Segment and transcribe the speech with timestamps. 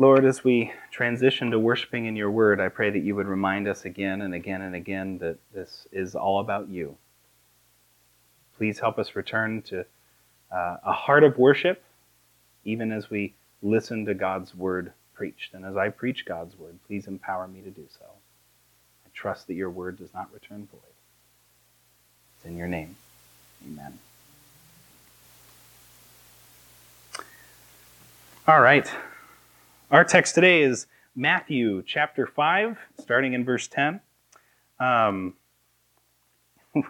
[0.00, 3.68] Lord, as we transition to worshiping in your word, I pray that you would remind
[3.68, 6.96] us again and again and again that this is all about you.
[8.56, 9.84] Please help us return to
[10.50, 11.84] uh, a heart of worship,
[12.64, 15.52] even as we listen to God's word preached.
[15.52, 18.06] And as I preach God's word, please empower me to do so.
[19.04, 20.80] I trust that your word does not return void.
[22.38, 22.96] It's in your name.
[23.66, 23.98] Amen.
[28.48, 28.90] All right.
[29.90, 30.86] Our text today is
[31.16, 34.00] Matthew chapter 5, starting in verse 10.
[34.78, 35.34] Um,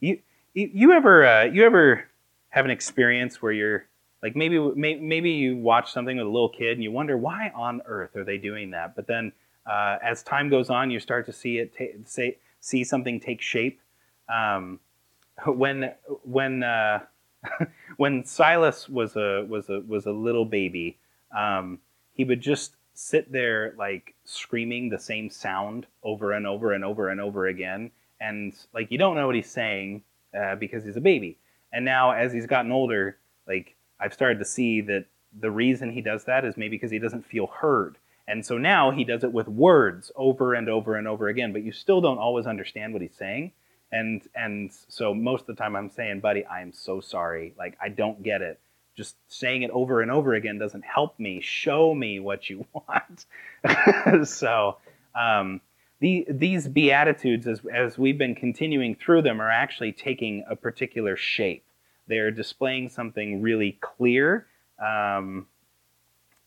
[0.00, 0.18] you,
[0.52, 2.08] you ever uh, you ever
[2.48, 3.86] have an experience where you're
[4.20, 7.80] like maybe maybe you watch something with a little kid and you wonder why on
[7.86, 8.96] earth are they doing that?
[8.96, 9.30] But then
[9.64, 13.40] uh, as time goes on, you start to see it ta- say, see something take
[13.40, 13.80] shape.
[14.28, 14.80] Um,
[15.46, 15.92] when
[16.24, 17.02] when uh,
[17.96, 20.98] when Silas was a was a was a little baby,
[21.36, 21.78] um,
[22.12, 27.08] he would just sit there like screaming the same sound over and over and over
[27.08, 30.02] and over again, and like you don't know what he's saying
[30.38, 31.38] uh, because he's a baby.
[31.72, 35.06] And now as he's gotten older, like I've started to see that
[35.38, 37.98] the reason he does that is maybe because he doesn't feel heard.
[38.28, 41.62] And so now he does it with words over and over and over again, but
[41.62, 43.52] you still don't always understand what he's saying.
[43.92, 47.54] And and so most of the time I'm saying, buddy, I'm so sorry.
[47.56, 48.58] Like I don't get it
[48.96, 51.40] just saying it over and over again doesn't help me.
[51.42, 53.26] Show me what you want.
[54.28, 54.78] so,
[55.14, 55.60] um,
[56.00, 61.16] the, these Beatitudes, as, as we've been continuing through them, are actually taking a particular
[61.16, 61.64] shape.
[62.06, 64.46] They're displaying something really clear,
[64.78, 65.46] um,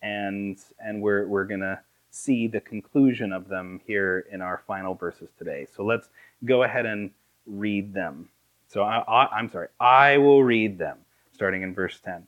[0.02, 1.80] and, and we're, we're going to
[2.11, 5.67] see the conclusion of them here in our final verses today.
[5.75, 6.09] So let's
[6.45, 7.11] go ahead and
[7.45, 8.30] read them.
[8.67, 11.00] So I, I, I'm sorry, I will read them,
[11.33, 12.27] starting in verse 10.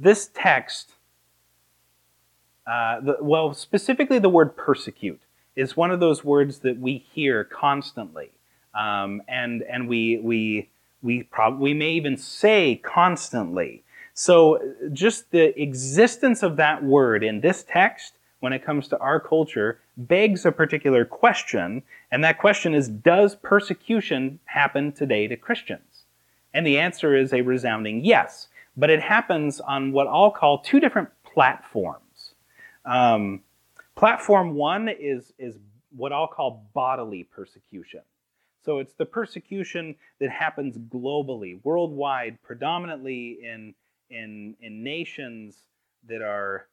[0.00, 0.94] this text,
[2.66, 5.20] uh, the, well, specifically the word persecute,
[5.56, 8.30] is one of those words that we hear constantly.
[8.74, 10.70] Um, and and we, we,
[11.02, 13.82] we, prob- we may even say constantly.
[14.14, 14.58] So
[14.92, 19.80] just the existence of that word in this text, when it comes to our culture,
[19.96, 21.82] begs a particular question.
[22.10, 26.04] And that question is Does persecution happen today to Christians?
[26.54, 30.80] And the answer is a resounding yes but it happens on what I'll call two
[30.80, 32.34] different platforms.
[32.84, 33.42] Um,
[33.96, 35.56] platform one is, is
[35.94, 38.00] what I'll call bodily persecution.
[38.64, 43.74] So it's the persecution that happens globally, worldwide, predominantly in,
[44.10, 45.56] in, in nations
[46.08, 46.66] that are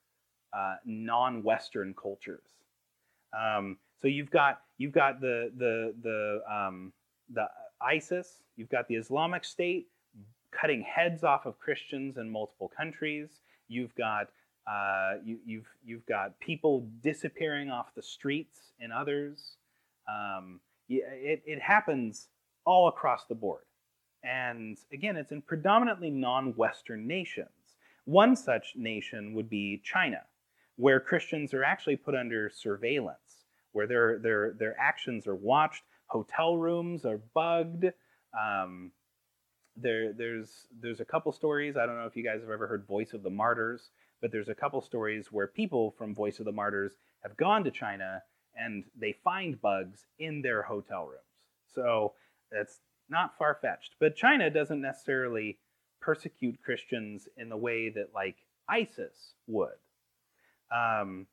[0.53, 2.45] uh, non-Western cultures.
[3.37, 6.93] Um, so you've got you've got the the the um,
[7.33, 7.47] the
[7.81, 9.87] ISIS, you've got the Islamic State,
[10.59, 13.29] cutting heads off of Christians in multiple countries.
[13.67, 14.27] You've got
[14.69, 19.55] uh, you, you've you've got people disappearing off the streets in others.
[20.09, 20.59] Um,
[20.89, 22.27] it, it happens
[22.65, 23.63] all across the board,
[24.23, 27.49] and again, it's in predominantly non-Western nations.
[28.05, 30.21] One such nation would be China,
[30.77, 35.83] where Christians are actually put under surveillance, where their their their actions are watched.
[36.07, 37.85] Hotel rooms are bugged.
[38.37, 38.91] Um,
[39.79, 41.77] there, there's there's a couple stories.
[41.77, 44.49] I don't know if you guys have ever heard Voice of the Martyrs, but there's
[44.49, 46.93] a couple stories where people from Voice of the Martyrs
[47.23, 48.23] have gone to China
[48.55, 51.21] and they find bugs in their hotel rooms.
[51.73, 52.13] So
[52.51, 52.79] that's
[53.09, 53.95] not far fetched.
[53.99, 55.59] But China doesn't necessarily
[56.01, 59.69] persecute Christians in the way that like ISIS would.
[60.75, 61.27] Um,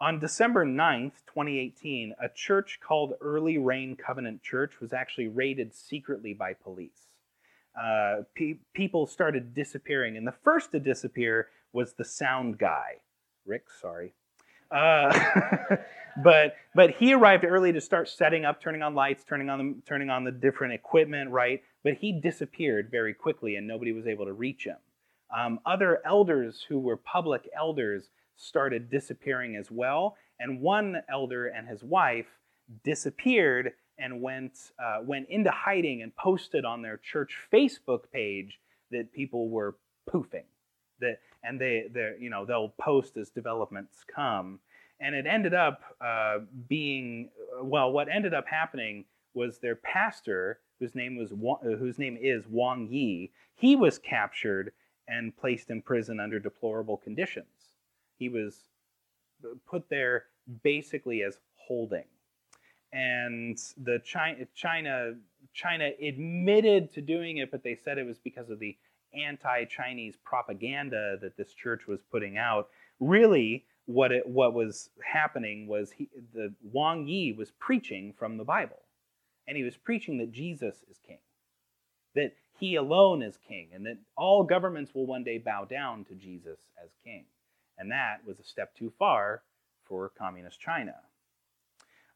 [0.00, 6.32] on December 9th, 2018, a church called Early Rain Covenant Church was actually raided secretly
[6.32, 7.09] by police
[7.80, 10.16] uh, pe- people started disappearing.
[10.16, 12.96] And the first to disappear was the sound guy.
[13.46, 14.12] Rick, sorry.
[14.70, 15.76] Uh,
[16.22, 19.82] but but he arrived early to start setting up, turning on lights, turning on the
[19.86, 21.62] turning on the different equipment, right?
[21.82, 24.76] But he disappeared very quickly, and nobody was able to reach him.
[25.36, 31.68] Um, other elders who were public elders started disappearing as well, and one elder and
[31.68, 32.26] his wife
[32.84, 38.58] disappeared and went, uh, went into hiding and posted on their church Facebook page
[38.90, 39.76] that people were
[40.08, 40.44] poofing.
[41.00, 41.84] That and they
[42.18, 44.60] you know they'll post as developments come.
[45.00, 46.38] And it ended up uh,
[46.68, 47.30] being
[47.62, 47.90] well.
[47.90, 51.32] What ended up happening was their pastor, whose name was
[51.62, 53.30] whose name is Wang Yi.
[53.54, 54.72] He was captured
[55.08, 57.46] and placed in prison under deplorable conditions.
[58.18, 58.68] He was
[59.66, 60.24] put there
[60.62, 62.04] basically as holding.
[62.92, 65.14] And the China, China,
[65.54, 68.76] China admitted to doing it, but they said it was because of the
[69.14, 72.68] anti-Chinese propaganda that this church was putting out.
[72.98, 78.44] Really, what it what was happening was he, the Wang Yi was preaching from the
[78.44, 78.82] Bible,
[79.46, 81.18] and he was preaching that Jesus is king,
[82.14, 86.14] that he alone is king, and that all governments will one day bow down to
[86.14, 87.24] Jesus as king.
[87.78, 89.42] And that was a step too far
[89.84, 90.94] for communist China.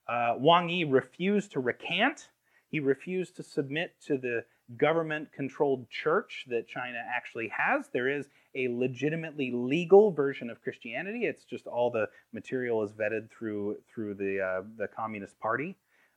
[0.06, 2.28] Uh, Wang Yi refused to recant.
[2.70, 4.44] He refused to submit to the
[4.76, 7.88] government controlled church that China actually has.
[7.92, 11.24] There is a legitimately legal version of Christianity.
[11.24, 15.76] It's just all the material is vetted through, through the, uh, the Communist Party.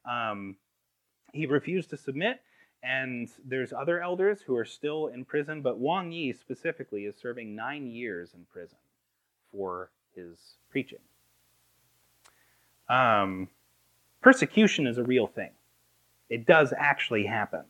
[0.09, 0.55] Um,
[1.33, 2.41] he refused to submit,
[2.81, 7.55] and there's other elders who are still in prison, but Wang Yi specifically is serving
[7.55, 8.77] nine years in prison
[9.51, 10.37] for his
[10.69, 10.99] preaching.
[12.89, 13.49] Um,
[14.21, 15.51] persecution is a real thing,
[16.29, 17.63] it does actually happen.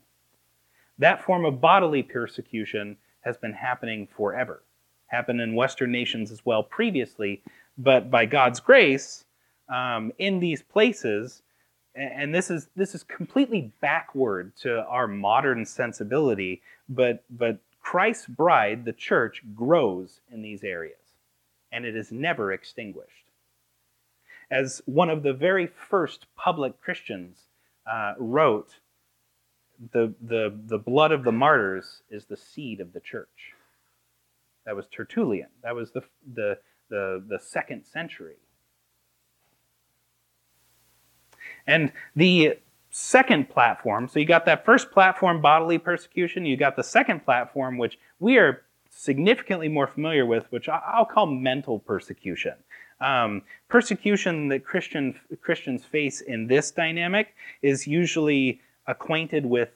[0.99, 4.63] That form of bodily persecution has been happening forever.
[5.07, 7.41] Happened in Western nations as well previously,
[7.77, 9.25] but by God's grace,
[9.69, 11.44] um, in these places,
[11.95, 18.85] and this is this is completely backward to our modern sensibility, but but Christ's bride,
[18.85, 21.00] the church, grows in these areas,
[21.71, 23.26] and it is never extinguished.
[24.49, 27.38] As one of the very first public Christians
[27.89, 28.75] uh, wrote,
[29.91, 33.53] the, the, the blood of the martyrs is the seed of the church.
[34.65, 35.49] That was Tertullian.
[35.63, 36.01] That was the,
[36.33, 36.57] the,
[36.89, 38.38] the, the second century.
[41.65, 42.57] And the
[42.89, 47.77] second platform, so you got that first platform, bodily persecution, you got the second platform,
[47.77, 52.53] which we are significantly more familiar with, which I'll call mental persecution.
[52.99, 59.69] Um, persecution that Christian, Christians face in this dynamic is usually acquainted with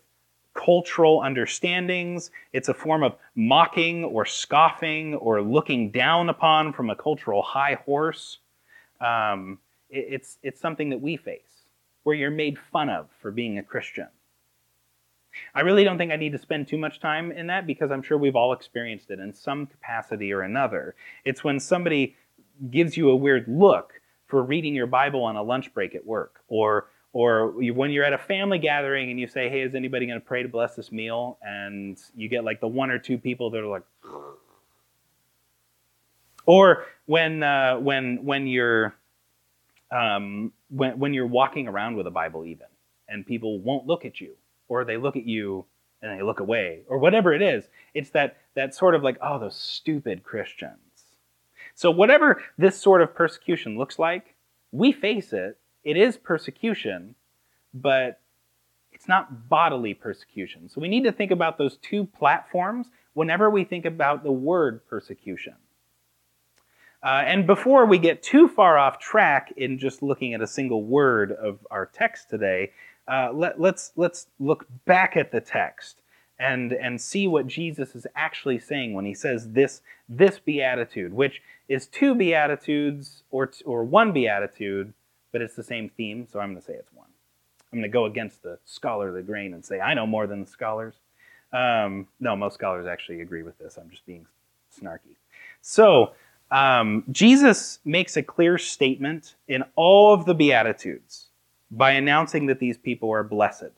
[0.53, 2.31] cultural understandings.
[2.51, 7.77] It's a form of mocking or scoffing or looking down upon from a cultural high
[7.85, 8.39] horse.
[8.99, 9.59] Um,
[9.89, 11.65] it, it's, it's something that we face,
[12.03, 14.07] where you're made fun of for being a Christian.
[15.55, 18.01] I really don't think I need to spend too much time in that because I'm
[18.01, 20.95] sure we've all experienced it in some capacity or another.
[21.23, 22.15] It's when somebody
[22.69, 23.93] gives you a weird look
[24.27, 28.13] for reading your Bible on a lunch break at work or or when you're at
[28.13, 30.91] a family gathering and you say, "Hey, is anybody going to pray to bless this
[30.91, 33.83] meal?" and you get like the one or two people that are like,
[36.45, 38.95] or when uh, when when you're
[39.91, 42.67] um, when when you're walking around with a Bible, even,
[43.09, 44.35] and people won't look at you,
[44.69, 45.65] or they look at you
[46.01, 47.65] and they look away, or whatever it is.
[47.93, 50.77] It's that that sort of like, oh, those stupid Christians.
[51.75, 54.35] So whatever this sort of persecution looks like,
[54.71, 57.15] we face it it is persecution,
[57.73, 58.19] but
[58.91, 60.69] it's not bodily persecution.
[60.69, 64.85] So we need to think about those two platforms whenever we think about the word
[64.87, 65.55] persecution.
[67.03, 70.83] Uh, and before we get too far off track in just looking at a single
[70.83, 72.71] word of our text today,
[73.07, 76.00] uh, let, let's, let's look back at the text
[76.41, 81.41] and, and see what Jesus is actually saying when he says this, this beatitude, which
[81.69, 84.93] is two beatitudes or, or one beatitude
[85.31, 87.07] but it's the same theme, so I'm going to say it's one.
[87.71, 90.27] I'm going to go against the scholar of the grain and say I know more
[90.27, 90.95] than the scholars.
[91.53, 93.77] Um, no, most scholars actually agree with this.
[93.77, 94.25] I'm just being
[94.77, 95.15] snarky.
[95.61, 96.11] So,
[96.49, 101.27] um, Jesus makes a clear statement in all of the Beatitudes
[101.69, 103.71] by announcing that these people are blessed.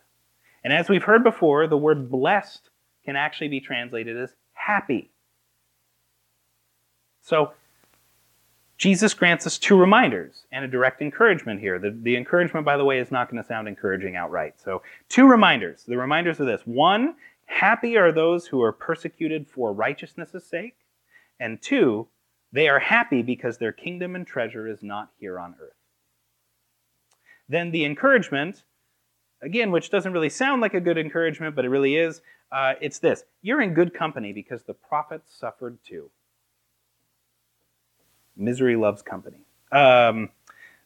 [0.63, 2.69] And as we've heard before, the word blessed
[3.05, 5.11] can actually be translated as happy.
[7.21, 7.53] So,
[8.77, 11.79] Jesus grants us two reminders and a direct encouragement here.
[11.79, 14.55] The, the encouragement, by the way, is not going to sound encouraging outright.
[14.59, 15.83] So, two reminders.
[15.83, 17.15] The reminders are this one,
[17.45, 20.75] happy are those who are persecuted for righteousness' sake.
[21.39, 22.07] And two,
[22.51, 25.73] they are happy because their kingdom and treasure is not here on earth.
[27.49, 28.63] Then the encouragement,
[29.43, 32.21] again, which doesn't really sound like a good encouragement, but it really is,
[32.51, 36.09] uh, it's this you're in good company because the prophets suffered too.
[38.35, 39.45] Misery loves company.
[39.71, 40.29] Um,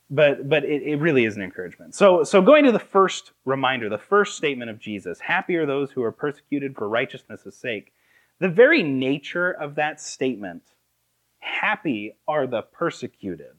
[0.10, 1.94] but but it, it, really is an encouragement.
[1.94, 5.92] So so going to the first reminder, the first statement of Jesus: "Happy are those
[5.92, 7.94] who are persecuted for righteousness' sake."
[8.40, 10.62] The very nature of that statement,
[11.40, 13.56] happy are the persecuted,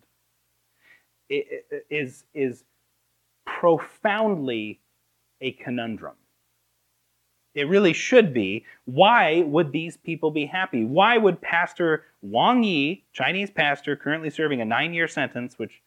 [1.29, 2.65] is, is
[3.45, 4.81] profoundly
[5.41, 6.15] a conundrum.
[7.55, 8.65] It really should be.
[8.85, 10.85] Why would these people be happy?
[10.85, 15.83] Why would Pastor Wang Yi, Chinese pastor, currently serving a nine year sentence, which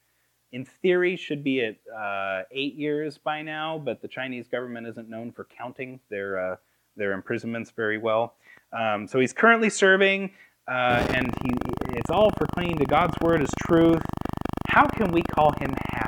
[0.51, 5.10] in theory should be at uh, eight years by now, but the Chinese government isn't
[5.10, 6.55] known for counting their, uh,
[6.98, 8.34] their imprisonments very well.
[8.77, 10.31] Um, so he's currently serving,
[10.67, 11.51] uh, and he,
[11.93, 14.01] it's all for clinging to God's word as truth.
[14.67, 16.00] How can we call him happy?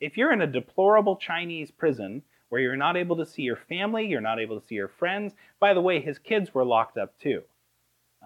[0.00, 4.06] If you're in a deplorable Chinese prison where you're not able to see your family,
[4.06, 7.18] you're not able to see your friends, by the way, his kids were locked up
[7.20, 7.42] too.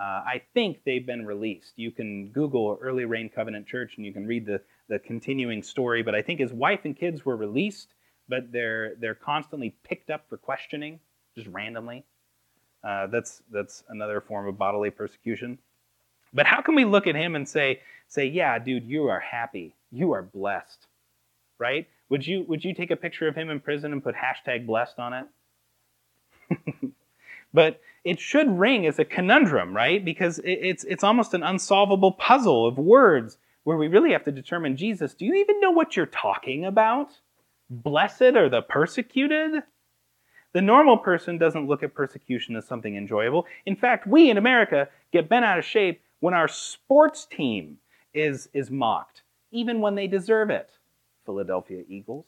[0.01, 1.73] Uh, I think they've been released.
[1.77, 6.03] You can Google Early Rain Covenant Church and you can read the, the continuing story.
[6.03, 7.95] But I think his wife and kids were released,
[8.29, 10.99] but they're, they're constantly picked up for questioning,
[11.37, 12.05] just randomly.
[12.83, 15.59] Uh, that's, that's another form of bodily persecution.
[16.33, 19.75] But how can we look at him and say, say, yeah, dude, you are happy.
[19.93, 20.87] You are blessed.
[21.65, 21.89] Right?
[22.11, 24.99] Would you, would you take a picture of him in prison and put hashtag blessed
[24.99, 25.15] on
[26.51, 26.61] it?
[27.55, 30.05] but it should ring as a conundrum, right?
[30.05, 34.77] Because it's, it's almost an unsolvable puzzle of words where we really have to determine
[34.77, 37.13] Jesus, do you even know what you're talking about?
[37.71, 39.63] Blessed are the persecuted?
[40.53, 43.47] The normal person doesn't look at persecution as something enjoyable.
[43.65, 47.79] In fact, we in America get bent out of shape when our sports team
[48.13, 50.69] is, is mocked, even when they deserve it.
[51.25, 52.25] Philadelphia Eagles.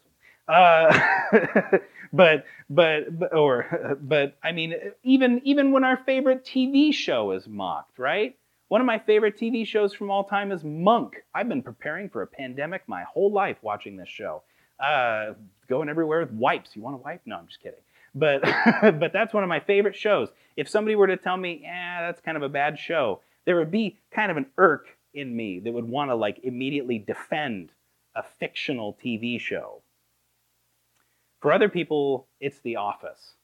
[0.49, 0.99] Uh,
[2.13, 7.47] but, but, but, or, but, I mean, even, even when our favorite TV show is
[7.49, 8.37] mocked, right?
[8.69, 11.17] One of my favorite TV shows from all time is Monk.
[11.35, 14.43] I've been preparing for a pandemic my whole life watching this show.
[14.81, 15.35] Uh,
[15.69, 16.71] going everywhere with wipes.
[16.75, 17.23] You want a wipe?
[17.27, 17.81] No, I'm just kidding.
[18.15, 18.43] But,
[18.99, 20.29] but that's one of my favorite shows.
[20.57, 23.71] If somebody were to tell me, yeah, that's kind of a bad show, there would
[23.71, 27.71] be kind of an irk in me that would want to like immediately defend
[28.17, 29.83] a fictional TV show.
[31.41, 33.35] For other people, it's The Office.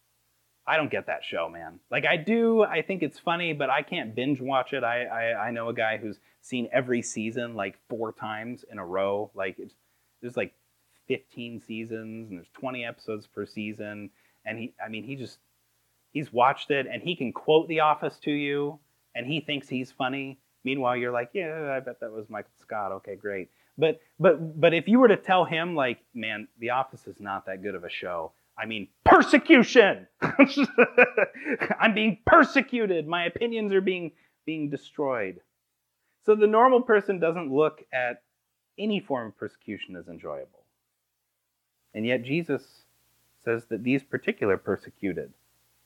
[0.67, 1.81] I don't get that show, man.
[1.91, 4.85] Like I do, I think it's funny, but I can't binge watch it.
[4.85, 8.87] I I, I know a guy who's seen every season like four times in a
[8.87, 9.31] row.
[9.35, 9.75] Like it's
[10.21, 10.55] there's like
[11.09, 14.11] 15 seasons and there's 20 episodes per season,
[14.47, 15.39] and he I mean he just
[16.13, 18.79] he's watched it and he can quote The Office to you,
[19.17, 20.39] and he thinks he's funny.
[20.65, 22.93] Meanwhile, you're like, yeah, I bet that was Michael Scott.
[22.93, 23.51] Okay, great.
[23.79, 27.47] But but but if you were to tell him like, man, The Office is not
[27.47, 28.33] that good of a show.
[28.59, 30.07] I mean, persecution.
[31.81, 33.07] I'm being persecuted.
[33.09, 34.13] My opinions are being
[34.45, 35.41] being destroyed.
[36.25, 38.23] So the normal person doesn't look at
[38.79, 40.63] any form of persecution as enjoyable.
[41.95, 42.85] And yet Jesus
[43.45, 45.33] says that these particular persecuted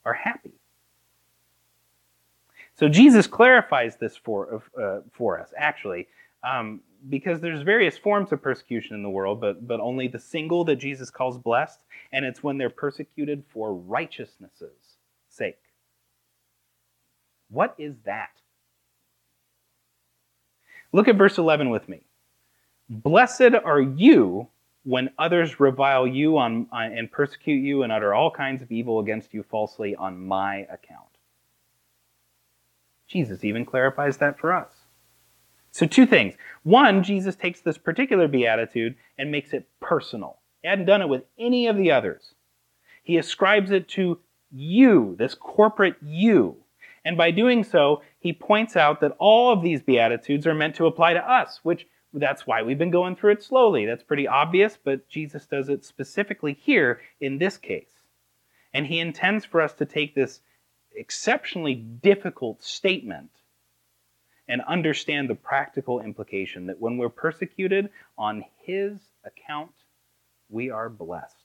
[0.05, 0.53] are happy.
[2.75, 6.07] So Jesus clarifies this for, uh, for us, actually,
[6.43, 10.63] um, because there's various forms of persecution in the world, but, but only the single
[10.65, 11.79] that Jesus calls blessed,
[12.11, 14.63] and it's when they're persecuted for righteousness'
[15.29, 15.59] sake.
[17.49, 18.29] What is that?
[20.91, 22.01] Look at verse 11 with me.
[22.89, 24.47] Blessed are you
[24.83, 28.99] when others revile you on, on, and persecute you and utter all kinds of evil
[28.99, 31.09] against you falsely on my account.
[33.07, 34.71] Jesus even clarifies that for us.
[35.71, 36.35] So, two things.
[36.63, 40.39] One, Jesus takes this particular beatitude and makes it personal.
[40.61, 42.33] He hadn't done it with any of the others.
[43.03, 44.19] He ascribes it to
[44.51, 46.57] you, this corporate you.
[47.05, 50.87] And by doing so, he points out that all of these beatitudes are meant to
[50.87, 53.85] apply to us, which that's why we've been going through it slowly.
[53.85, 58.03] That's pretty obvious, but Jesus does it specifically here in this case.
[58.73, 60.41] And he intends for us to take this
[60.95, 63.29] exceptionally difficult statement
[64.47, 69.71] and understand the practical implication that when we're persecuted on His account,
[70.49, 71.35] we are blessed.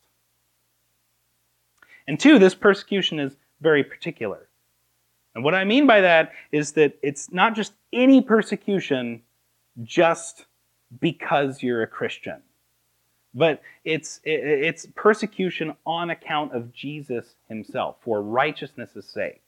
[2.07, 4.49] And two, this persecution is very particular.
[5.35, 9.23] And what I mean by that is that it's not just any persecution
[9.83, 10.47] just
[11.01, 12.43] because you're a Christian,
[13.35, 19.42] but it's, it's persecution on account of Jesus himself for righteousness' sake.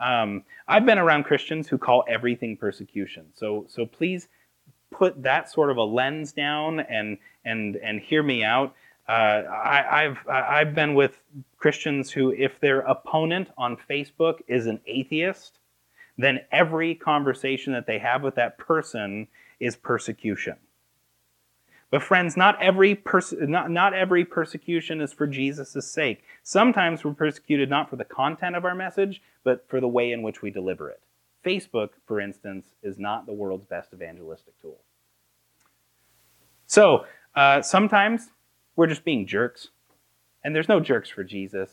[0.00, 3.26] Um, I've been around Christians who call everything persecution.
[3.34, 4.28] So, so please
[4.90, 8.74] put that sort of a lens down and and and hear me out.
[9.08, 11.18] Uh, I, have I've been with
[11.56, 15.58] Christians who, if their opponent on Facebook is an atheist,
[16.18, 19.26] then every conversation that they have with that person
[19.60, 20.56] is persecution.
[21.90, 26.22] But friends, not every pers- not, not every persecution is for Jesus' sake.
[26.42, 30.22] Sometimes we're persecuted not for the content of our message, but for the way in
[30.22, 31.00] which we deliver it.
[31.44, 34.80] Facebook, for instance, is not the world's best evangelistic tool.
[36.66, 38.28] So uh, sometimes
[38.76, 39.68] we're just being jerks,
[40.44, 41.70] and there's no jerks for Jesus.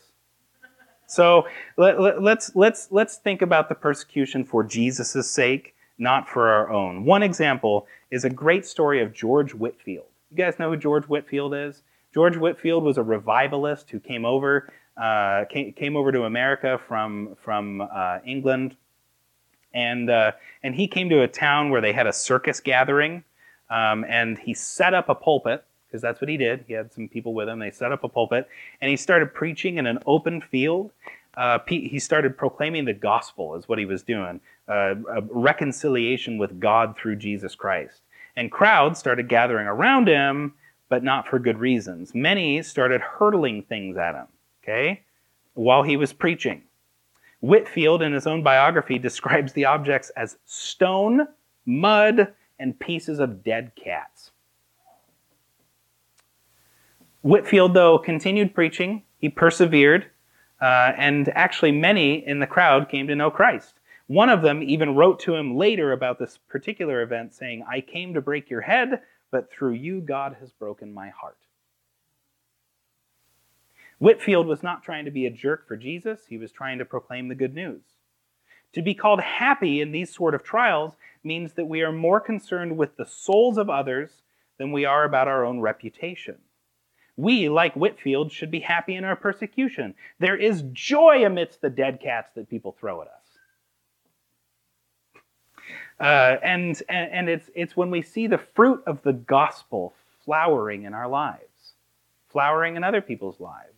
[1.06, 1.46] So
[1.76, 6.70] let, let, let's let's let's think about the persecution for Jesus' sake, not for our
[6.70, 7.04] own.
[7.04, 10.06] One example is a great story of George Whitefield.
[10.30, 11.82] You guys know who George Whitefield is?
[12.12, 17.36] George Whitefield was a revivalist who came over uh, came, came over to America from
[17.42, 18.76] from uh, England,
[19.74, 23.22] and uh, and he came to a town where they had a circus gathering,
[23.68, 26.64] um, and he set up a pulpit because that's what he did.
[26.66, 27.58] He had some people with him.
[27.58, 28.48] They set up a pulpit,
[28.80, 30.92] and he started preaching in an open field.
[31.36, 36.60] Uh, he started proclaiming the gospel, is what he was doing, uh, a reconciliation with
[36.60, 38.02] God through Jesus Christ.
[38.36, 40.54] And crowds started gathering around him,
[40.88, 42.14] but not for good reasons.
[42.14, 44.26] Many started hurtling things at him,
[44.62, 45.02] okay,
[45.54, 46.62] while he was preaching.
[47.40, 51.28] Whitefield, in his own biography, describes the objects as stone,
[51.64, 54.30] mud, and pieces of dead cats.
[57.22, 59.02] Whitefield, though, continued preaching.
[59.18, 60.06] He persevered,
[60.60, 63.75] uh, and actually, many in the crowd came to know Christ.
[64.06, 68.14] One of them even wrote to him later about this particular event, saying, I came
[68.14, 71.38] to break your head, but through you, God has broken my heart.
[73.98, 77.28] Whitefield was not trying to be a jerk for Jesus, he was trying to proclaim
[77.28, 77.82] the good news.
[78.74, 82.76] To be called happy in these sort of trials means that we are more concerned
[82.76, 84.22] with the souls of others
[84.58, 86.36] than we are about our own reputation.
[87.16, 89.94] We, like Whitefield, should be happy in our persecution.
[90.18, 93.25] There is joy amidst the dead cats that people throw at us.
[95.98, 100.92] Uh, and, and it's, it's when we see the fruit of the gospel flowering in
[100.92, 101.72] our lives,
[102.28, 103.70] flowering in other people's lives.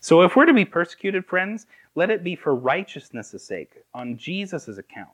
[0.00, 4.78] So if we're to be persecuted, friends, let it be for righteousness' sake, on Jesus'
[4.78, 5.10] account.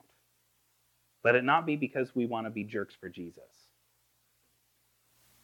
[1.23, 3.43] Let it not be because we want to be jerks for Jesus.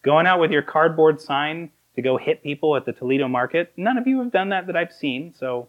[0.02, 4.00] Going out with your cardboard sign to go hit people at the Toledo market, none
[4.00, 5.68] of you have done that that I've seen, so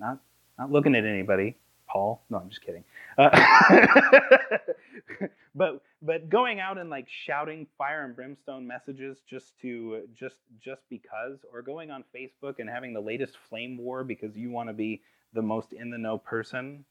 [0.00, 0.18] not,
[0.58, 1.56] not looking at anybody.
[1.88, 2.22] Paul.
[2.30, 2.84] No, I'm just kidding.
[3.16, 3.30] Uh,
[5.54, 10.82] but but going out and like shouting fire and brimstone messages just to just just
[10.88, 14.72] because, or going on Facebook and having the latest flame war because you want to
[14.72, 15.00] be
[15.32, 16.84] the most in the know person,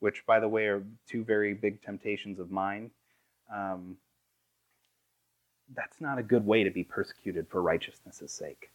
[0.00, 2.90] which by the way are two very big temptations of mine.
[3.54, 3.96] Um,
[5.74, 8.70] that's not a good way to be persecuted for righteousness' sake.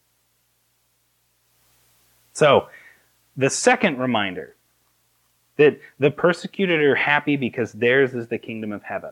[2.33, 2.67] So,
[3.37, 4.55] the second reminder
[5.61, 9.11] that the persecuted are happy because theirs is the kingdom of heaven.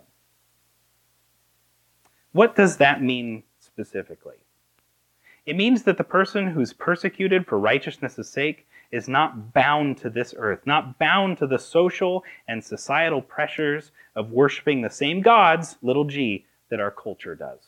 [2.31, 4.37] What does that mean specifically?
[5.45, 10.33] It means that the person who's persecuted for righteousness' sake is not bound to this
[10.35, 16.05] earth, not bound to the social and societal pressures of worshiping the same gods, little
[16.05, 17.59] g, that our culture does.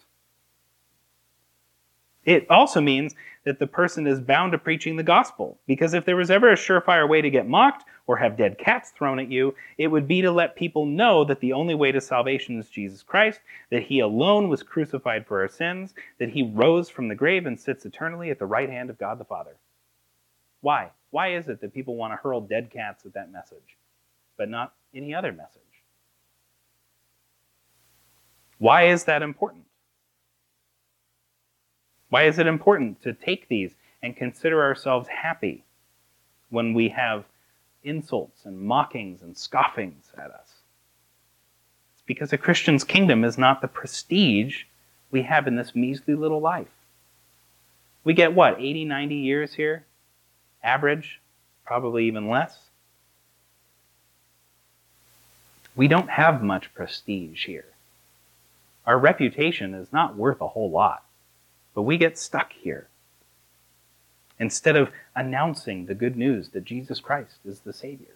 [2.25, 3.13] It also means
[3.43, 5.57] that the person is bound to preaching the gospel.
[5.65, 8.91] Because if there was ever a surefire way to get mocked or have dead cats
[8.91, 12.01] thrown at you, it would be to let people know that the only way to
[12.01, 13.39] salvation is Jesus Christ,
[13.71, 17.59] that he alone was crucified for our sins, that he rose from the grave and
[17.59, 19.57] sits eternally at the right hand of God the Father.
[20.61, 20.91] Why?
[21.09, 23.77] Why is it that people want to hurl dead cats at that message,
[24.37, 25.61] but not any other message?
[28.59, 29.65] Why is that important?
[32.11, 35.63] Why is it important to take these and consider ourselves happy
[36.49, 37.23] when we have
[37.85, 40.55] insults and mockings and scoffings at us?
[41.93, 44.63] It's because a Christian's kingdom is not the prestige
[45.09, 46.67] we have in this measly little life.
[48.03, 49.85] We get what, 80, 90 years here?
[50.61, 51.21] Average?
[51.65, 52.57] Probably even less.
[55.77, 57.67] We don't have much prestige here.
[58.85, 61.05] Our reputation is not worth a whole lot.
[61.73, 62.87] But we get stuck here.
[64.39, 68.15] Instead of announcing the good news that Jesus Christ is the Savior.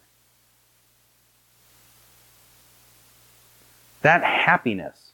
[4.01, 5.11] That happiness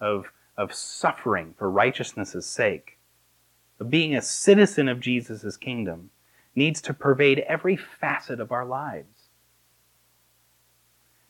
[0.00, 2.98] of, of suffering for righteousness' sake,
[3.80, 6.10] of being a citizen of Jesus' kingdom,
[6.54, 9.28] needs to pervade every facet of our lives.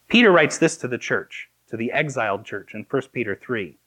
[0.09, 3.79] Peter writes this to the church, to the exiled church in 1 Peter 3.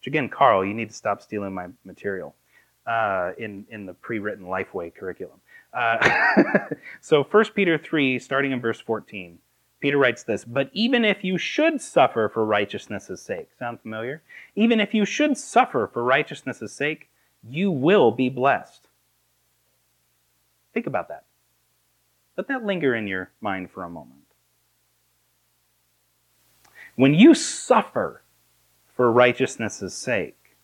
[0.00, 2.34] Which again, Carl, you need to stop stealing my material
[2.86, 5.40] uh, in in the pre-written Lifeway curriculum.
[5.72, 6.64] Uh,
[7.00, 9.38] so 1 Peter 3, starting in verse 14,
[9.80, 14.22] Peter writes this, but even if you should suffer for righteousness' sake, sound familiar?
[14.56, 17.08] Even if you should suffer for righteousness' sake,
[17.48, 18.88] you will be blessed.
[20.74, 21.24] Think about that.
[22.36, 24.16] Let that linger in your mind for a moment.
[26.96, 28.19] When you suffer
[29.00, 30.58] for righteousness' sake,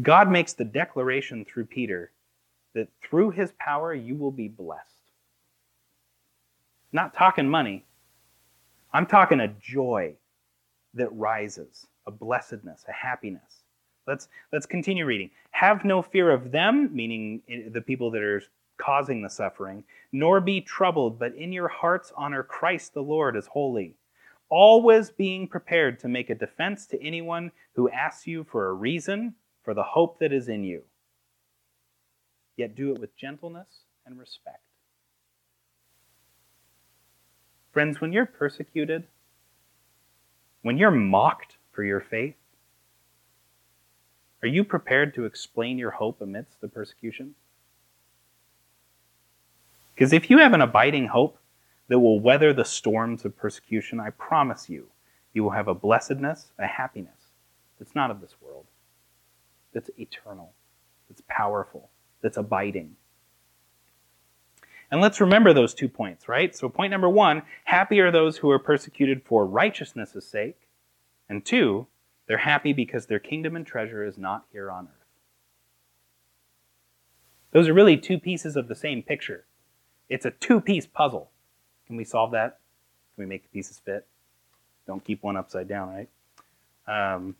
[0.00, 2.10] God makes the declaration through Peter
[2.74, 5.10] that through his power you will be blessed.
[6.90, 7.84] Not talking money.
[8.94, 10.14] I'm talking a joy
[10.94, 13.60] that rises, a blessedness, a happiness.
[14.06, 15.28] Let's, let's continue reading.
[15.50, 18.42] Have no fear of them, meaning the people that are
[18.78, 23.48] causing the suffering, nor be troubled, but in your hearts honor Christ the Lord as
[23.48, 23.96] holy,
[24.52, 29.34] always being prepared to make a defense to anyone who asks you for a reason
[29.64, 30.82] for the hope that is in you.
[32.58, 34.60] Yet do it with gentleness and respect.
[37.72, 39.04] Friends, when you're persecuted,
[40.60, 42.34] when you're mocked for your faith,
[44.42, 47.34] are you prepared to explain your hope amidst the persecution?
[49.94, 51.38] Because if you have an abiding hope
[51.88, 54.88] that will weather the storms of persecution, I promise you,
[55.32, 57.28] you will have a blessedness, a happiness
[57.78, 58.66] that's not of this world,
[59.72, 60.52] that's eternal,
[61.08, 61.90] that's powerful,
[62.22, 62.96] that's abiding.
[64.92, 66.54] And let's remember those two points, right?
[66.54, 70.68] So, point number one happy are those who are persecuted for righteousness' sake.
[71.28, 71.86] And two,
[72.28, 75.02] they're happy because their kingdom and treasure is not here on earth.
[77.52, 79.46] Those are really two pieces of the same picture.
[80.08, 81.31] It's a two piece puzzle.
[81.92, 82.58] Can we solve that?
[83.14, 84.06] Can we make the pieces fit?
[84.86, 86.08] Don't keep one upside down, right?
[87.14, 87.36] Um,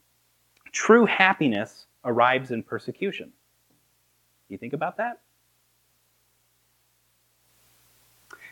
[0.72, 3.32] true happiness arrives in persecution.
[4.50, 5.20] You think about that?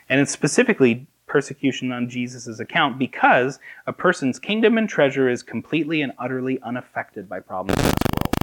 [0.09, 6.01] And it's specifically persecution on Jesus' account because a person's kingdom and treasure is completely
[6.01, 8.33] and utterly unaffected by problems in this world.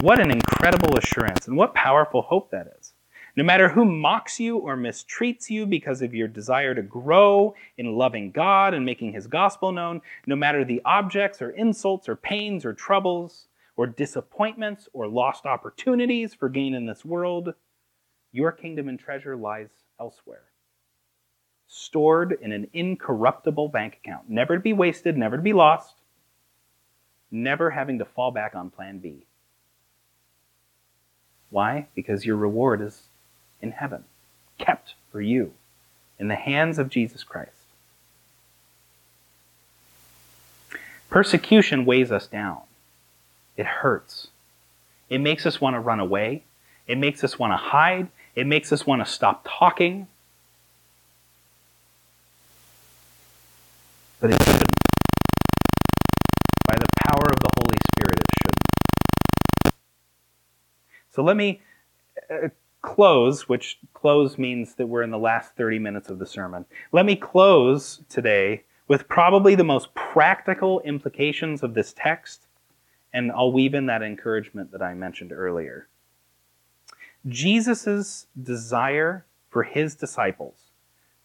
[0.00, 2.94] What an incredible assurance and what powerful hope that is.
[3.36, 7.94] No matter who mocks you or mistreats you because of your desire to grow in
[7.94, 12.64] loving God and making His gospel known, no matter the objects or insults or pains
[12.64, 17.54] or troubles or disappointments or lost opportunities for gain in this world,
[18.32, 20.44] your kingdom and treasure lies elsewhere,
[21.66, 25.94] stored in an incorruptible bank account, never to be wasted, never to be lost,
[27.30, 29.26] never having to fall back on plan B.
[31.50, 31.88] Why?
[31.94, 33.02] Because your reward is
[33.62, 34.04] in heaven,
[34.58, 35.52] kept for you
[36.18, 37.50] in the hands of Jesus Christ.
[41.08, 42.60] Persecution weighs us down.
[43.56, 44.28] It hurts.
[45.08, 46.44] It makes us want to run away.
[46.86, 48.08] It makes us want to hide.
[48.36, 50.06] It makes us want to stop talking.
[54.20, 54.70] But it shouldn't.
[56.68, 59.74] By the power of the Holy Spirit, it shouldn't.
[61.12, 61.60] So let me
[62.30, 62.48] uh,
[62.82, 66.64] close, which close means that we're in the last 30 minutes of the sermon.
[66.92, 72.46] Let me close today with probably the most practical implications of this text,
[73.12, 75.88] and I'll weave in that encouragement that I mentioned earlier.
[77.28, 80.56] Jesus' desire for his disciples,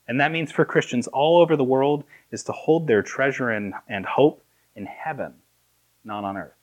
[0.08, 3.74] and that means for Christians all over the world, is to hold their treasure and,
[3.88, 4.44] and hope
[4.76, 5.34] in heaven,
[6.04, 6.54] not on earth.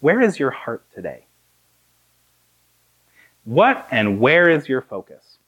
[0.00, 1.26] Where is your heart today?
[3.46, 5.38] What and where is your focus?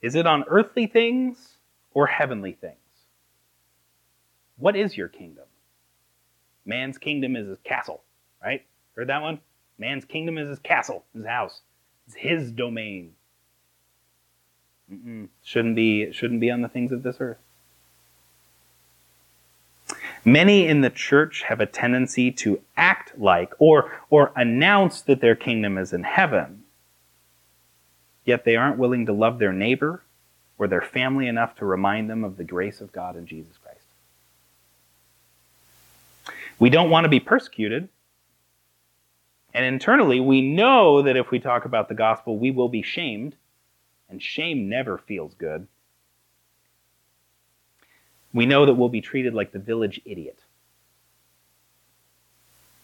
[0.00, 1.58] Is it on earthly things
[1.92, 2.76] or heavenly things?
[4.58, 5.46] What is your kingdom?
[6.64, 8.04] Man's kingdom is his castle,
[8.40, 8.64] right?
[8.94, 9.40] Heard that one?
[9.76, 11.62] Man's kingdom is his castle, his house.
[12.06, 13.14] It's his domain.
[14.90, 15.30] Mm-mm.
[15.42, 17.38] Shouldn't be shouldn't be on the things of this earth.
[20.24, 25.34] Many in the church have a tendency to act like or or announce that their
[25.34, 26.62] kingdom is in heaven.
[28.24, 30.02] Yet they aren't willing to love their neighbor
[30.58, 33.80] or their family enough to remind them of the grace of God in Jesus Christ.
[36.60, 37.88] We don't want to be persecuted,
[39.52, 43.34] and internally, we know that if we talk about the gospel, we will be shamed,
[44.08, 45.66] and shame never feels good.
[48.32, 50.38] We know that we'll be treated like the village idiot.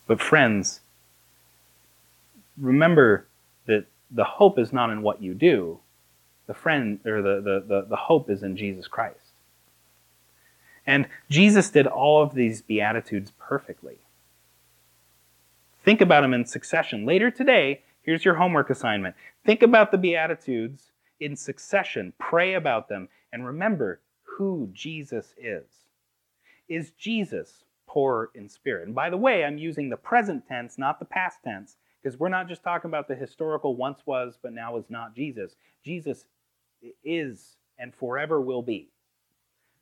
[0.07, 0.81] But, friends,
[2.57, 3.27] remember
[3.67, 5.81] that the hope is not in what you do.
[6.47, 9.17] The friend or the, the, the, the hope is in Jesus Christ.
[10.87, 13.99] And Jesus did all of these beatitudes perfectly.
[15.85, 17.05] Think about them in succession.
[17.05, 19.17] Later today, Here's your homework assignment.
[19.45, 24.01] Think about the Beatitudes in succession, pray about them, and remember
[24.39, 25.67] who Jesus is.
[26.69, 28.87] Is Jesus poor in spirit?
[28.87, 32.29] And by the way, I'm using the present tense, not the past tense, because we're
[32.29, 35.57] not just talking about the historical once was, but now is not Jesus.
[35.85, 36.25] Jesus
[37.03, 38.91] is and forever will be.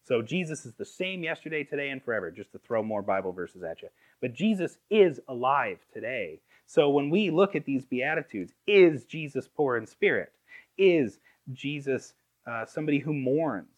[0.04, 3.62] So Jesus is the same yesterday, today, and forever, just to throw more Bible verses
[3.62, 3.88] at you.
[4.22, 6.40] But Jesus is alive today.
[6.64, 10.32] So when we look at these Beatitudes, is Jesus poor in spirit?
[10.78, 11.18] Is
[11.52, 12.14] Jesus
[12.46, 13.75] uh, somebody who mourns?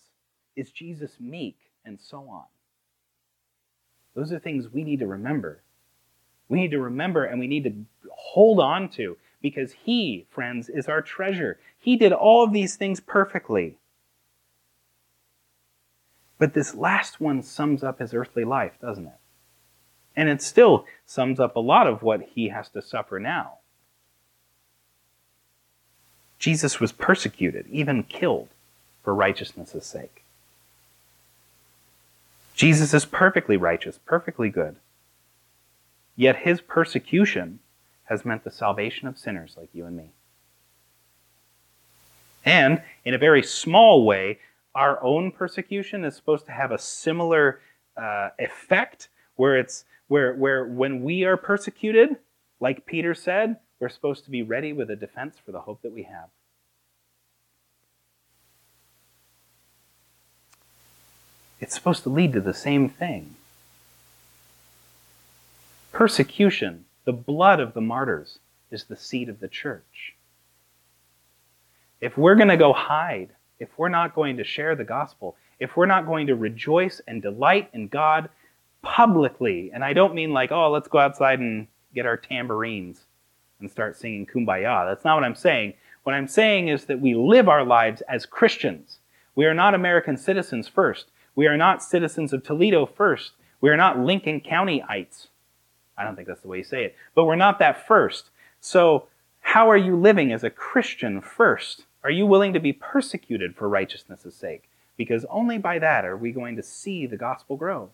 [0.59, 1.57] Is Jesus meek?
[1.85, 2.45] And so on.
[4.15, 5.63] Those are things we need to remember.
[6.49, 7.73] We need to remember and we need to
[8.11, 11.59] hold on to because He, friends, is our treasure.
[11.79, 13.77] He did all of these things perfectly.
[16.39, 19.21] But this last one sums up his earthly life, doesn't it?
[20.17, 23.59] And it still sums up a lot of what he has to suffer now.
[26.41, 28.49] Jesus was persecuted, even killed,
[29.05, 30.25] for righteousness' sake.
[32.59, 34.75] Jesus is perfectly righteous, perfectly good.
[36.17, 37.61] Yet his persecution
[38.07, 40.11] has meant the salvation of sinners like you and me.
[42.45, 44.41] And in a very small way,
[44.75, 47.61] our own persecution is supposed to have a similar
[47.97, 52.17] uh, effect where it's where where when we are persecuted
[52.61, 55.93] like peter said we're supposed to be ready with a defense for the hope that
[55.93, 56.29] we have
[61.61, 63.35] it's supposed to lead to the same thing
[65.93, 68.39] persecution the blood of the martyrs
[68.71, 70.15] is the seed of the church
[72.01, 75.77] if we're going to go hide if we're not going to share the gospel, if
[75.77, 78.29] we're not going to rejoice and delight in God
[78.83, 83.05] publicly, and I don't mean like, oh, let's go outside and get our tambourines
[83.61, 84.89] and start singing kumbaya.
[84.89, 85.75] That's not what I'm saying.
[86.05, 88.99] What I'm saying is that we live our lives as Christians.
[89.35, 91.07] We are not American citizens first.
[91.39, 93.31] We are not citizens of Toledo first.
[93.61, 95.29] We are not Lincoln Countyites.
[95.97, 96.97] I don't think that's the way you say it.
[97.15, 98.31] But we're not that first.
[98.61, 99.07] So,
[99.39, 101.85] how are you living as a Christian first?
[102.03, 104.69] Are you willing to be persecuted for righteousness' sake?
[104.97, 107.91] Because only by that are we going to see the gospel grow.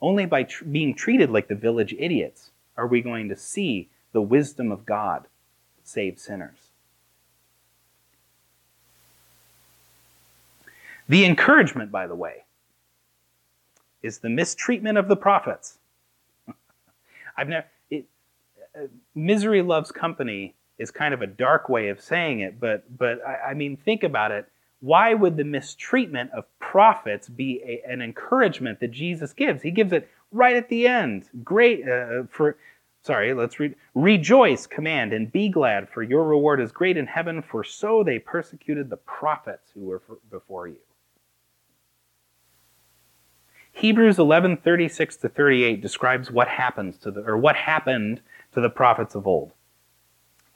[0.00, 4.22] Only by tr- being treated like the village idiots are we going to see the
[4.22, 5.26] wisdom of God
[5.82, 6.65] save sinners.
[11.08, 12.44] The encouragement, by the way,
[14.02, 15.78] is the mistreatment of the prophets.
[17.36, 17.66] I've never.
[17.90, 18.06] It,
[18.74, 23.24] uh, misery loves company is kind of a dark way of saying it, but but
[23.26, 24.50] I, I mean, think about it.
[24.80, 29.62] Why would the mistreatment of prophets be a, an encouragement that Jesus gives?
[29.62, 31.28] He gives it right at the end.
[31.44, 32.56] Great uh, for.
[33.02, 33.76] Sorry, let's read.
[33.94, 38.18] Rejoice, command, and be glad, for your reward is great in heaven, for so they
[38.18, 40.76] persecuted the prophets who were before you.
[43.76, 48.70] Hebrews 11, 36 to 38 describes what happens to the, or what happened to the
[48.70, 49.52] prophets of old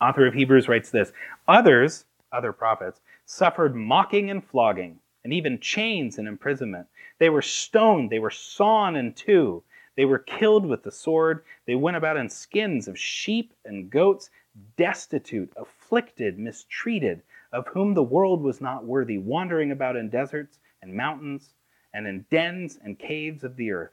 [0.01, 1.13] author of Hebrews writes this
[1.47, 6.87] Others, other prophets, suffered mocking and flogging, and even chains and imprisonment.
[7.19, 9.63] They were stoned, they were sawn in two,
[9.97, 11.45] they were killed with the sword.
[11.67, 14.31] They went about in skins of sheep and goats,
[14.79, 17.21] destitute, afflicted, mistreated,
[17.53, 21.51] of whom the world was not worthy, wandering about in deserts and mountains
[21.93, 23.93] and in dens and caves of the earth.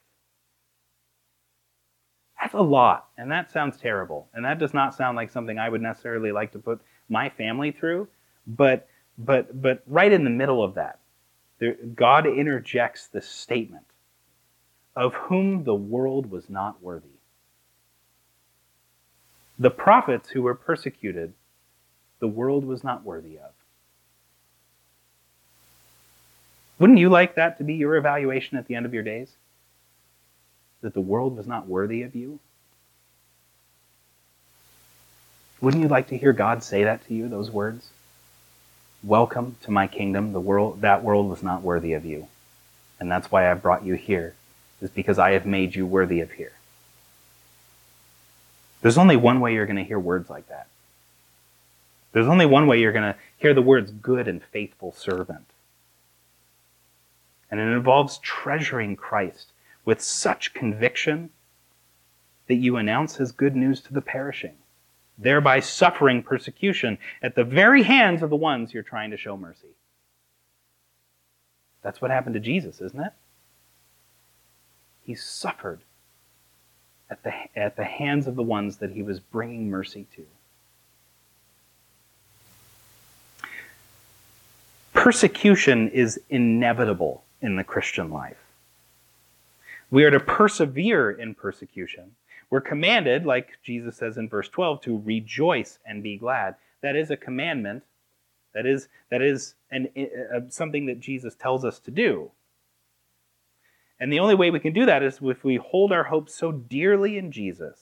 [2.40, 4.30] That's a lot, and that sounds terrible.
[4.34, 6.80] And that does not sound like something I would necessarily like to put
[7.10, 8.08] my family through.
[8.46, 11.00] But but but right in the middle of that,
[11.60, 13.86] there, God interjects this statement
[14.96, 17.08] of whom the world was not worthy.
[19.60, 21.34] The prophets who were persecuted,
[22.20, 23.52] the world was not worthy of.
[26.80, 29.30] Wouldn't you like that to be your evaluation at the end of your days?
[30.82, 32.40] that the world was not worthy of you?
[35.60, 37.90] Wouldn't you like to hear God say that to you, those words?
[39.04, 40.34] Welcome to my kingdom.
[40.34, 42.28] The world, that world was not worthy of you.
[43.00, 44.36] And that's why I've brought you here,
[44.82, 46.54] is because I have made you worthy of here.
[48.82, 50.68] There's only one way you're going to hear words like that.
[52.12, 55.46] There's only one way you're going to hear the words good and faithful servant.
[57.50, 59.52] And it involves treasuring Christ
[59.86, 61.30] with such conviction
[62.48, 64.56] that you announce his good news to the perishing,
[65.18, 69.76] thereby suffering persecution at the very hands of the ones you're trying to show mercy.
[71.82, 73.14] That's what happened to Jesus, isn't it?
[75.04, 75.82] He suffered
[77.10, 80.26] at the, at the hands of the ones that he was bringing mercy to.
[84.94, 88.38] Persecution is inevitable in the Christian life.
[89.90, 92.16] We are to persevere in persecution.
[92.50, 96.56] We're commanded, like Jesus says in verse 12, to rejoice and be glad.
[96.82, 97.84] That is a commandment.
[98.54, 102.32] That is, that is an, uh, something that Jesus tells us to do.
[104.00, 106.52] And the only way we can do that is if we hold our hope so
[106.52, 107.80] dearly in Jesus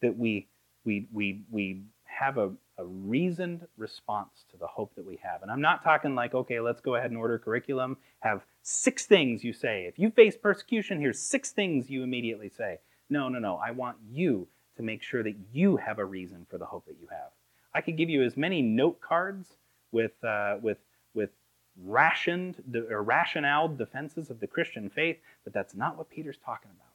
[0.00, 0.48] that we,
[0.84, 5.42] we, we, we have a, a reasoned response to the hope that we have.
[5.42, 9.42] And I'm not talking like, okay, let's go ahead and order curriculum, have six things
[9.42, 9.86] you say.
[9.86, 12.78] If you face persecution, here's six things you immediately say.
[13.10, 13.56] No, no, no.
[13.56, 16.96] I want you to make sure that you have a reason for the hope that
[17.00, 17.30] you have.
[17.74, 19.56] I could give you as many note cards
[19.90, 20.78] with, uh, with,
[21.14, 21.30] with
[21.84, 26.92] rationed or rationale defenses of the Christian faith, but that's not what Peter's talking about.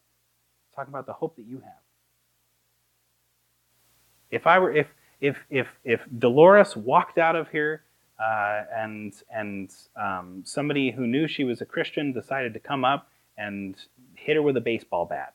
[0.65, 1.74] He's talking about the hope that you have.
[4.32, 4.88] If I were if
[5.23, 7.81] if if if Dolores walked out of here
[8.19, 13.09] uh, and and um, somebody who knew she was a Christian decided to come up
[13.38, 13.75] and
[14.15, 15.33] hit her with a baseball bat,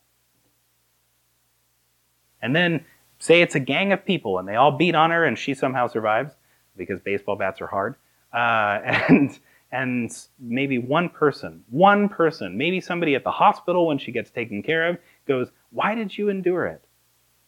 [2.43, 2.85] and then
[3.19, 5.87] say it's a gang of people and they all beat on her and she somehow
[5.87, 6.35] survives
[6.77, 7.97] because baseball bats are hard.
[8.31, 9.39] Uh, and
[9.73, 14.63] and maybe one person, one person, maybe somebody at the hospital when she gets taken
[14.63, 16.85] care of, goes, "Why did you endure it?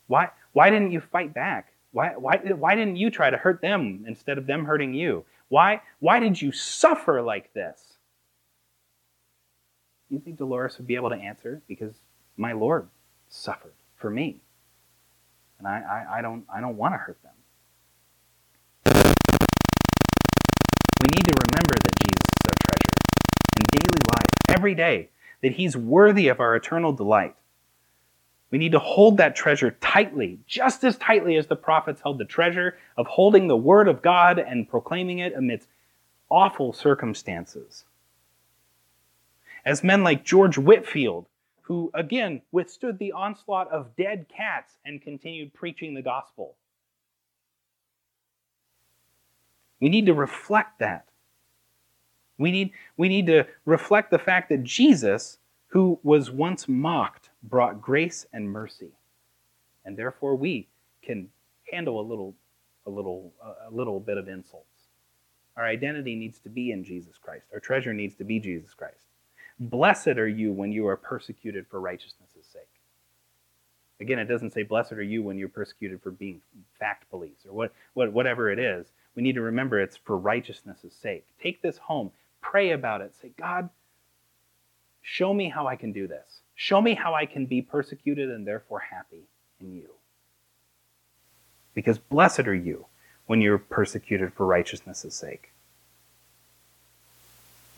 [0.07, 1.70] Why why didn't you fight back?
[1.93, 5.25] Why why why didn't you try to hurt them instead of them hurting you?
[5.49, 7.99] Why why did you suffer like this?"
[10.09, 11.95] You think Dolores would be able to answer because
[12.37, 12.89] my Lord
[13.29, 14.41] suffered for me
[15.61, 17.33] and I, I, I don't I don't want to hurt them.
[21.03, 22.97] We need to remember that Jesus is our treasure
[23.59, 25.11] in daily life, every day,
[25.43, 27.37] that He's worthy of our eternal delight.
[28.51, 32.25] We need to hold that treasure tightly, just as tightly as the prophets held the
[32.25, 35.69] treasure of holding the Word of God and proclaiming it amidst
[36.29, 37.85] awful circumstances.
[39.65, 41.27] As men like George Whitefield,
[41.63, 46.57] who again withstood the onslaught of dead cats and continued preaching the gospel.
[49.81, 51.07] We need to reflect that.
[52.39, 57.81] We need, we need to reflect the fact that Jesus, who was once mocked, brought
[57.81, 58.91] grace and mercy.
[59.85, 60.69] And therefore we
[61.03, 61.29] can
[61.71, 62.35] handle a little,
[62.87, 64.67] a little, a little bit of insults.
[65.57, 67.47] Our identity needs to be in Jesus Christ.
[67.53, 69.07] Our treasure needs to be Jesus Christ.
[69.59, 72.63] Blessed are you when you are persecuted for righteousness' sake.
[74.01, 76.41] Again, it doesn't say, Blessed are you when you're persecuted for being
[76.79, 78.87] fact police or what, what, whatever it is.
[79.15, 81.27] We need to remember it's for righteousness' sake.
[81.43, 83.15] Take this home, pray about it.
[83.21, 83.69] Say, God,
[85.03, 86.41] show me how I can do this.
[86.63, 89.23] Show me how I can be persecuted and therefore happy
[89.63, 89.89] in you.
[91.73, 92.85] Because blessed are you
[93.25, 95.53] when you're persecuted for righteousness' sake.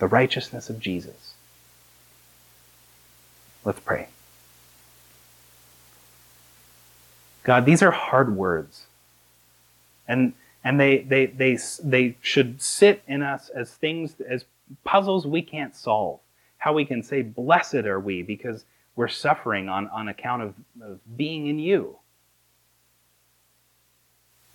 [0.01, 1.35] The righteousness of Jesus
[3.64, 4.09] Let's pray.
[7.45, 8.87] God, these are hard words.
[10.09, 10.33] And,
[10.64, 14.45] and they, they, they, they should sit in us as things, as
[14.83, 16.18] puzzles we can't solve.
[16.59, 18.64] How we can say, Blessed are we, because
[18.95, 21.97] we're suffering on, on account of, of being in you.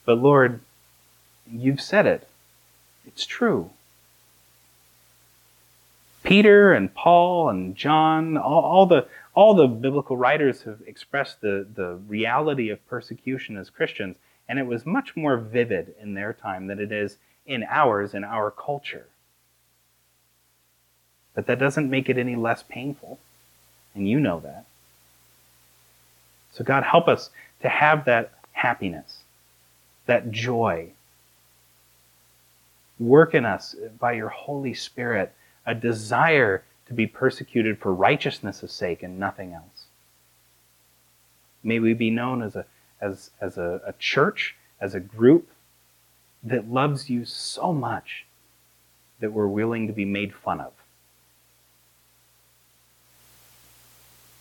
[0.06, 0.62] But Lord,
[1.52, 2.28] you've said it.
[3.06, 3.72] It's true.
[6.24, 11.66] Peter and Paul and John, all, all, the, all the biblical writers have expressed the,
[11.74, 16.68] the reality of persecution as Christians, and it was much more vivid in their time
[16.68, 19.08] than it is in ours, in our culture.
[21.34, 23.20] But that doesn't make it any less painful,
[23.98, 24.66] and you know that.
[26.54, 27.30] So, God, help us
[27.62, 29.20] to have that happiness,
[30.06, 30.90] that joy.
[33.00, 35.34] Work in us by your Holy Spirit
[35.66, 39.86] a desire to be persecuted for righteousness' sake and nothing else.
[41.64, 42.66] May we be known as a,
[43.02, 45.50] as, as a, a church, as a group
[46.44, 48.26] that loves you so much
[49.20, 50.72] that we're willing to be made fun of.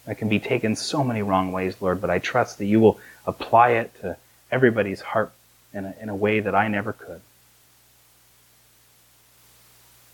[0.07, 3.01] That can be taken so many wrong ways, Lord, but I trust that you will
[3.27, 4.17] apply it to
[4.51, 5.33] everybody's heart
[5.75, 7.21] in a, in a way that I never could.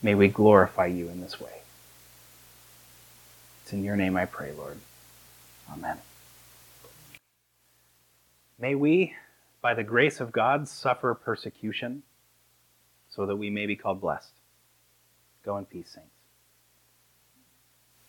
[0.03, 1.61] May we glorify you in this way.
[3.63, 4.79] It's in your name I pray, Lord.
[5.73, 5.99] Amen.
[8.59, 9.15] May we,
[9.61, 12.03] by the grace of God, suffer persecution
[13.11, 14.33] so that we may be called blessed.
[15.45, 16.22] Go in peace, saints.